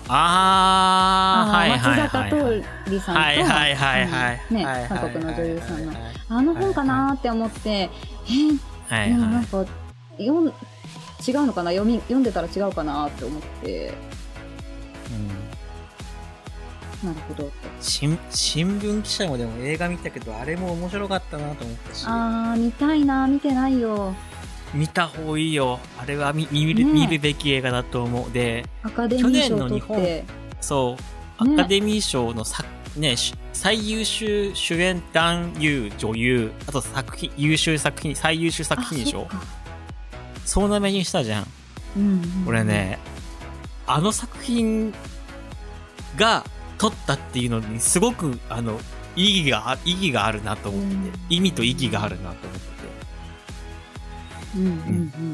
[0.07, 4.41] あー、はいはいはい松坂桃李さんと、はいはいはいはい。
[4.51, 8.59] うんねはいはいはい韓国の女優さんのはいあの本かなーって思って、えー
[8.89, 9.09] はいはい。
[9.09, 9.65] でもなんか
[11.27, 11.71] 違うのかな？
[11.71, 13.93] 読み読んでたら違うかなって思って。
[17.03, 17.09] うん。
[17.09, 17.51] なるほど。
[17.81, 24.15] 新新聞記者もでも映画見たけど、あれも面白かったなと思ったし、あー見たいな見てないよ。
[24.73, 25.79] 見た方がいいよ。
[25.97, 26.93] あれは見見る,、ねえ。
[26.93, 28.31] 見るべき映画だと思う。
[28.31, 30.23] で、アカデミー賞取去年の日本
[30.59, 31.03] そう、
[31.37, 39.45] アねカデミー賞の作、ね、し最優秀主演男優、女優、あと作品、優秀作品、最優秀作品賞あそっか。
[40.45, 41.47] 総なめにしたじゃん。
[41.95, 42.99] うんうん俺ね、
[43.87, 44.93] あの作品
[46.17, 46.43] が
[46.77, 48.77] 撮ったっていうのにすごく、あの、
[49.15, 51.13] 意義があ、意義があるなと思ってて、うん。
[51.29, 52.75] 意味と意義があるなと思ってて、
[54.57, 54.71] うんうんう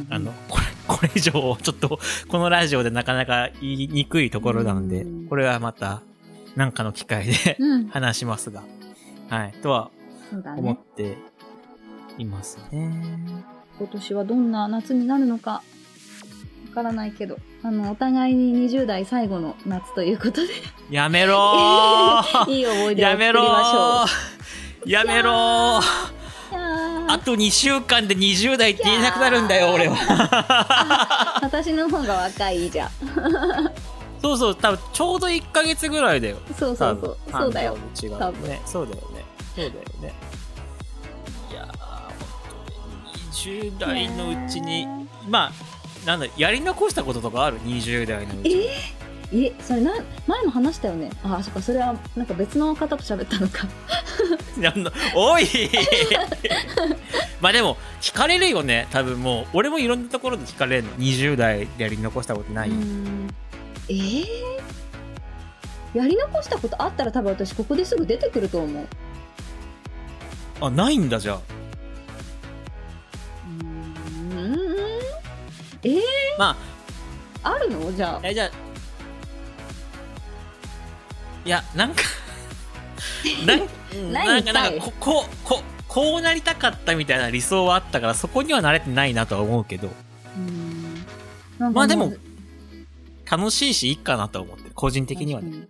[0.04, 6.04] んあの、これ、これ以上、ちょっと、このラジオでなかなか言いにくいところなのでうん、これはまた、
[6.56, 7.88] なんかの機会でうん。
[7.88, 8.64] 話しますが、
[9.30, 9.92] はい、とは
[10.32, 11.18] 思っねて
[12.18, 12.92] いますね。
[13.80, 20.54] 今年はどんな夏になるのかわからないけどあのお互いに20代最後の夏ということで。
[20.90, 22.50] やめろー。
[22.52, 24.88] いい思い出をやめろ作りましょう。
[24.88, 25.80] ーやめろ
[27.12, 31.40] あと2週間で20代って言えなくなるんだよ、俺は。
[31.44, 32.90] 私の方が若いじゃん
[34.22, 36.38] そうそう、多分ちょうど1ヶ月ぐらいだよ。
[36.58, 38.62] そうそうそうそうだよ違多分うね。
[38.66, 39.26] そうだよね。
[39.56, 40.14] そうだよね。
[41.52, 41.78] いやー、
[43.70, 44.88] 本当に20代のうちに、
[45.28, 45.52] まあ、
[46.06, 48.68] なんだ、やり残したこととかある ?20 代のうちに。
[49.34, 49.94] えそれな
[50.28, 53.66] 前も話したよねあそっかそれはなんか別の方と喋ったのか
[54.60, 55.48] なんだおい
[57.40, 58.88] まあでも、聞かれるよね。
[58.92, 60.92] 多分もう、俺もいろんなところで聞かれるの。
[60.98, 62.72] 20代でやり残したことない、
[63.92, 68.88] えー、やり残したことあったら多分私ここですぐ出てくると思う。
[70.62, 71.40] あ、ないんだ、じゃあ。
[74.32, 74.76] うーん。
[75.84, 76.00] えー、
[76.38, 76.56] ま
[77.44, 77.58] あ。
[77.60, 77.92] るの？
[77.94, 78.20] じゃあ。
[78.24, 78.52] え、じゃあ、
[81.44, 82.04] いや、なんか、
[83.46, 89.90] なんなんか、なんか、こ、こう、こう、こうなりたかったみたいな理想はあったから、そこには慣れてないなとは思うけど、
[91.60, 92.14] まあでも
[93.32, 95.70] 楽しいし、いいかなとは思ってる、個人的にはね。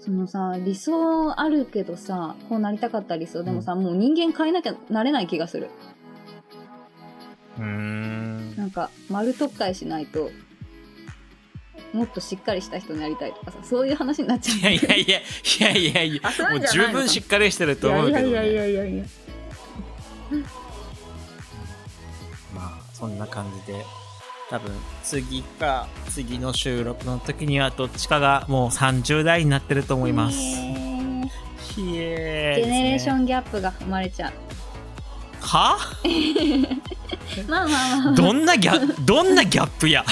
[0.00, 5.68] そのさ理想あるけどさこうなりたかった理想でもさ、もう人間変えなきゃなれない気がする。
[7.58, 8.56] うーん。
[8.56, 10.30] なんか丸特会しないと
[11.92, 14.58] もっとしっかりした人になりたいとかさそういう話になっちゃう。
[14.58, 15.22] いやいやいや、い
[15.60, 18.28] やいやいや、もう十分しっかりしてると思うけど、ね。
[18.28, 19.04] いやいやいやいやいや。
[22.54, 23.84] まあ、そんな感じで、
[24.50, 24.72] 多分、
[25.02, 30.36] 次か、次の収録の時には、どっちかがもう30代になってると思います。
[30.38, 33.20] ひえージェネレーション。
[33.22, 34.32] ンギャップが生まれちゃう。
[35.40, 35.76] は？
[37.48, 38.14] まあまあまあまあ。
[38.14, 40.04] どんなギャどんなギャップや？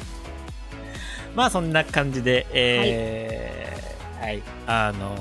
[1.34, 5.20] まあそんな感じでえーはい、あのー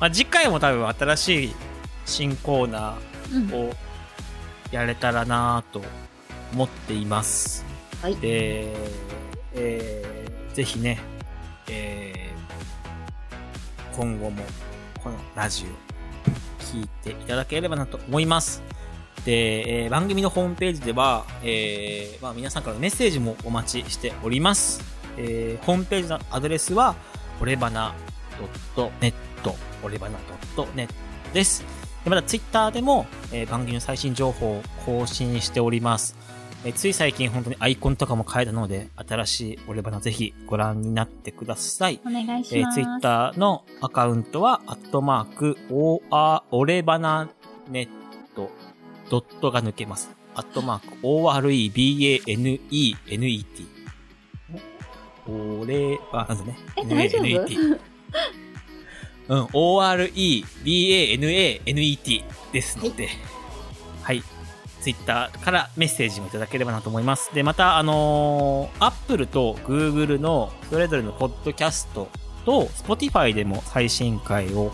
[0.00, 1.54] まあ、次回も多分新しい
[2.04, 2.94] 新コーナ
[3.32, 3.48] うん。
[3.48, 3.74] ーを
[4.70, 5.82] やれたらなと
[6.56, 7.66] 思っています。
[8.00, 8.72] はいで、
[9.54, 10.98] えーぜひね、
[11.68, 14.42] えー今後も
[15.02, 18.62] このラジオ聞いていただければなと思います。
[19.26, 24.82] で、えー番組のホームページでは、えーまあ、皆さんからのメッセージもお待ちしております。
[25.18, 26.94] えーホームページのアドレスは、
[27.38, 27.94] オレバナ
[28.74, 29.12] .net、
[29.84, 30.18] オレバナ
[30.56, 30.88] .net
[31.34, 31.62] です。
[32.04, 36.16] でまたツイッターでも、えー番組の最新情報を更新しております。
[36.66, 42.00] えーつい最近本当にアイコンとかも変えたので、新しいオレバナぜひご覧になってください。
[42.04, 42.74] お願いしえー、ます。
[42.74, 47.28] ツイッターのアカウントは、アットマーク、オーオレバナ
[47.70, 47.88] ネッ
[48.34, 48.50] ト、
[49.10, 50.10] ドットが抜けます。
[50.34, 53.46] アットマーク、OREBANENET。
[55.28, 56.56] オレ、あ、なんだね。
[56.78, 57.22] え大丈夫？
[59.28, 63.08] うん、OREBANANET ですので、
[64.02, 64.20] はい。
[64.86, 67.34] ツイッターからメッセージもいただければなと思います。
[67.34, 72.08] で、また、あのー、Apple と Google のそれぞれのポッドキャスト
[72.44, 74.70] と Spotify でも最新回を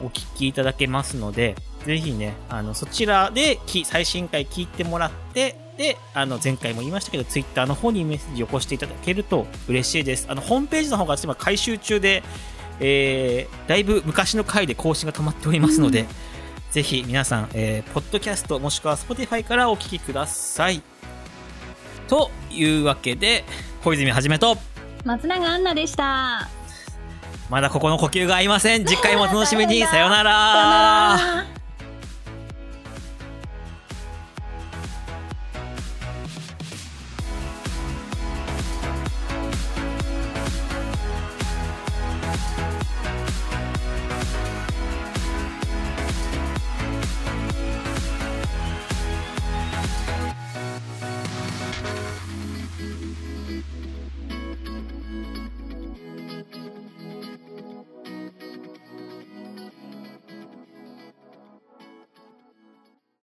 [0.00, 10.26] お聞きいただけますので、ぜひね、あの、そちらで最新回聞いてもらって、で、あの、前回も言いましたけど、Twitter の方にメッセージを起こしていただけると嬉しいです。
[10.30, 12.22] あの、ホームページの方が今回収中で、
[12.80, 16.06] えー、だいぶ昔の回で更新が止まっておりますので、
[16.70, 20.82] ぜひ皆さん、えー、ポッドキャストもしくは Spotify からお聞きください。
[22.08, 23.44] というわけで、
[23.82, 24.56] 小泉はじめと、
[25.04, 26.48] 松永アンナでした。
[27.48, 28.84] まだここの呼吸が合いません。
[28.84, 29.82] 次回もお楽しみに。
[29.86, 30.22] さような。
[30.22, 31.59] ら。